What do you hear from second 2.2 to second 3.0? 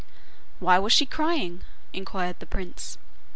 the prince.